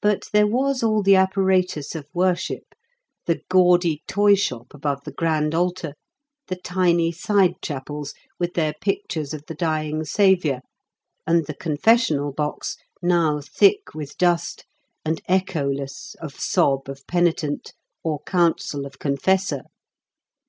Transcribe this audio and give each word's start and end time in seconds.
But 0.00 0.28
there 0.32 0.48
was 0.48 0.82
all 0.82 1.04
the 1.04 1.14
apparatus 1.14 1.94
of 1.94 2.08
worship 2.12 2.74
the 3.26 3.42
gaudy 3.48 4.02
toyshop 4.08 4.74
above 4.74 5.04
the 5.04 5.12
grand 5.12 5.54
altar, 5.54 5.94
the 6.48 6.56
tiny 6.56 7.12
side 7.12 7.62
chapels, 7.62 8.12
with 8.40 8.54
their 8.54 8.74
pictures 8.80 9.32
of 9.32 9.44
the 9.46 9.54
dying 9.54 10.04
Saviour, 10.04 10.62
and 11.28 11.46
the 11.46 11.54
confessional 11.54 12.32
box, 12.32 12.76
now 13.00 13.40
thick 13.40 13.94
with 13.94 14.18
dust, 14.18 14.64
and 15.04 15.22
echoless 15.28 16.16
of 16.20 16.40
sob 16.40 16.88
of 16.88 17.06
penitent 17.06 17.72
or 18.02 18.20
counsel 18.24 18.84
of 18.84 18.98
confessor. 18.98 19.62